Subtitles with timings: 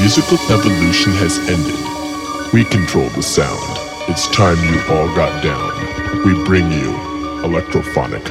[0.00, 1.74] musical evolution has ended.
[2.52, 3.58] We control the sound.
[4.08, 6.24] It's time you all got down.
[6.24, 6.92] We bring you
[7.42, 8.24] electrophonic.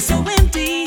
[0.00, 0.79] so empty.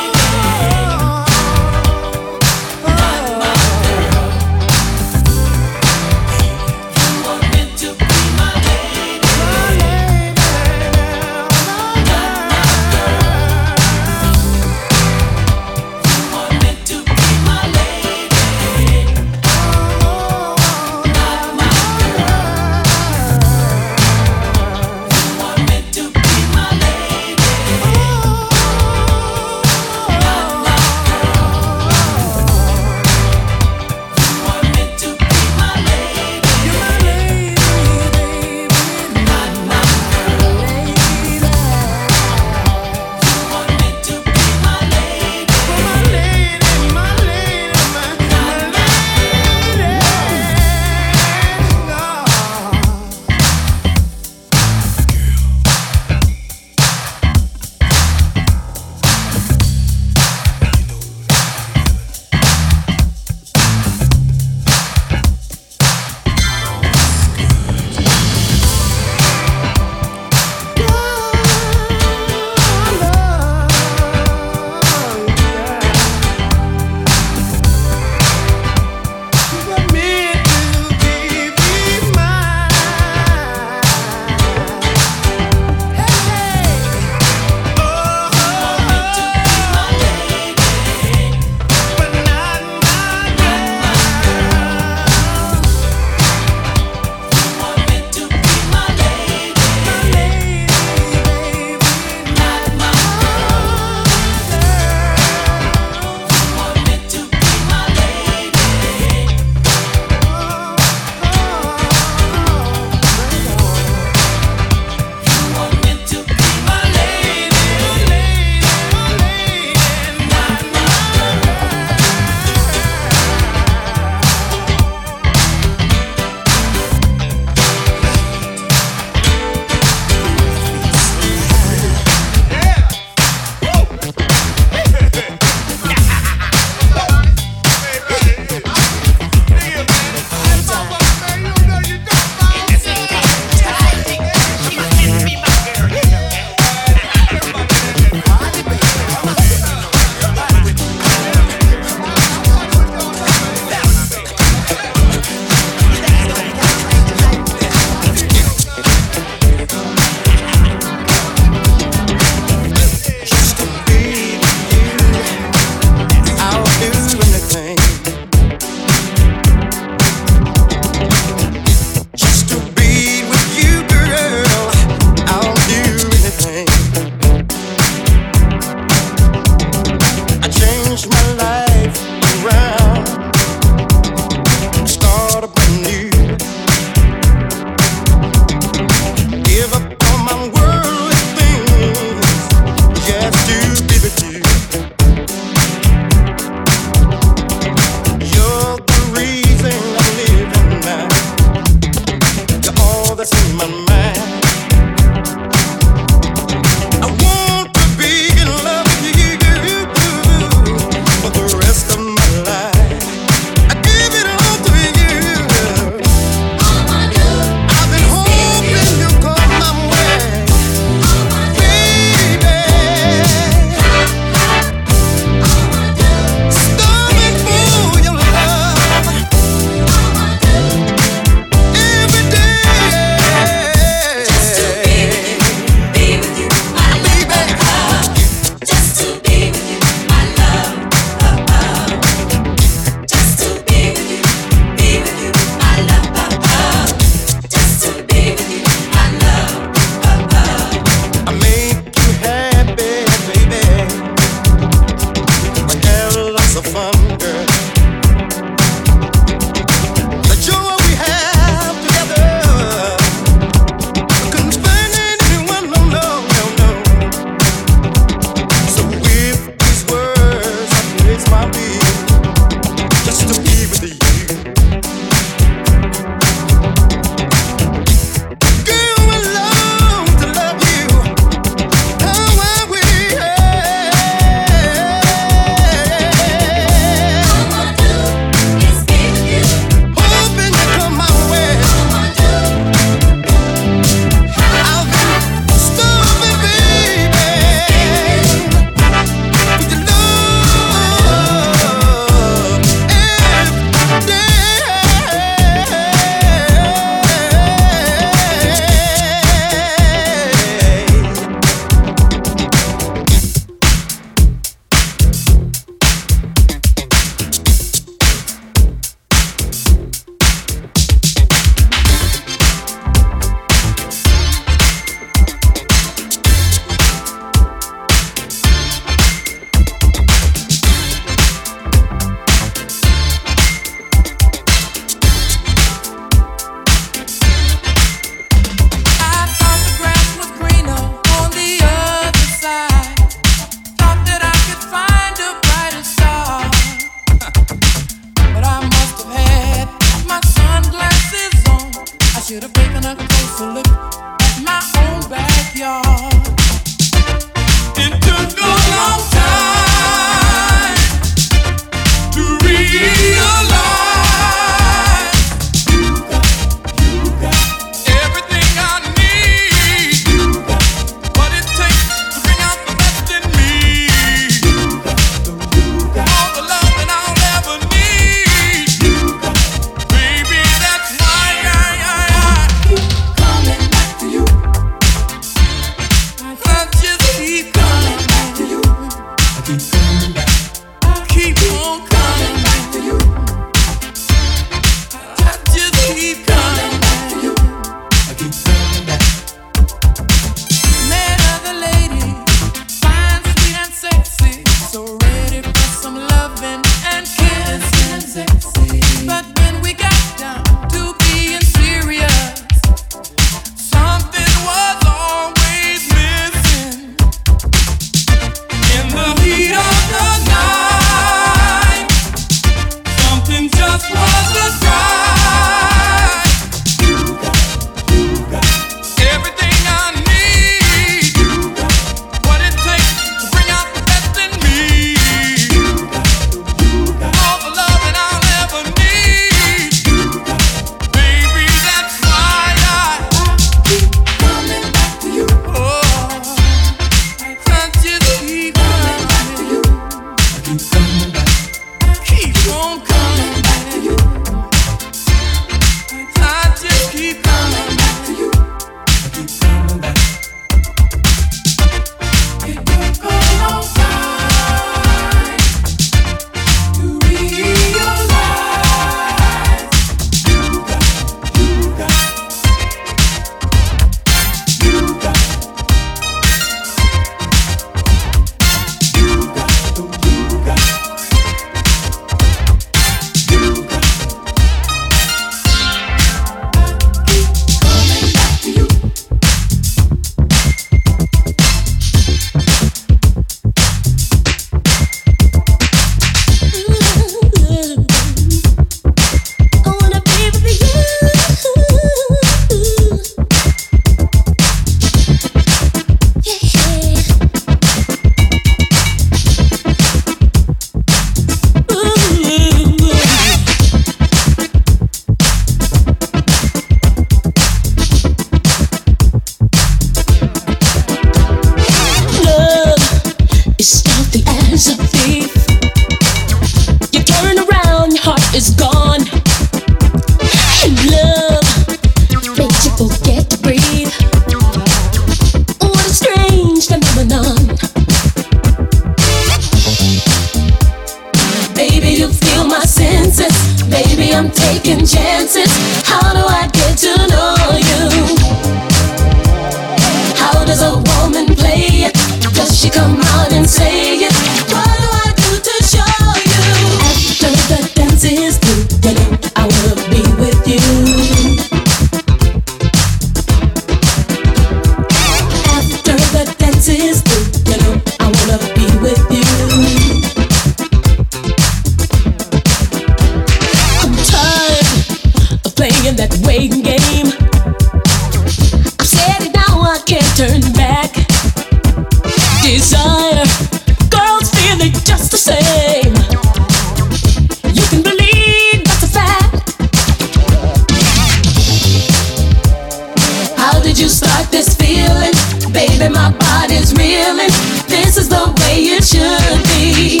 [595.80, 597.30] baby, my body's reeling.
[597.66, 600.00] This is the way it should be.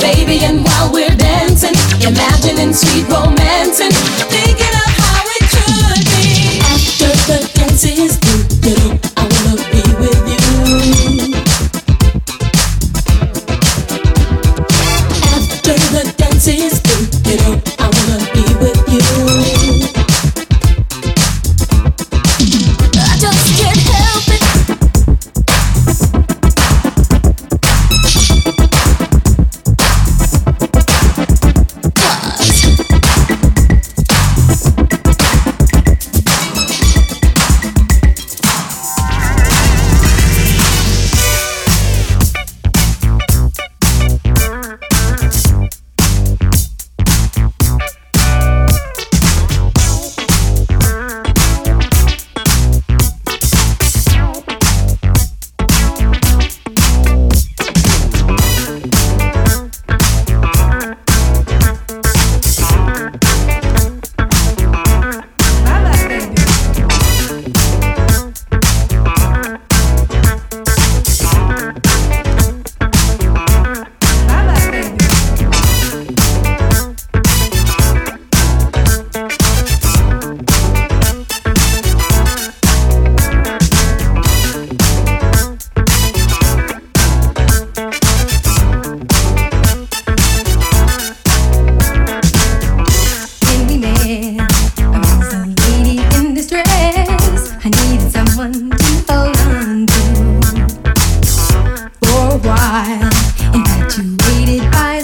[0.00, 1.74] Baby, and while we're dancing,
[2.06, 4.37] imagining sweet romancing.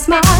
[0.09, 0.34] my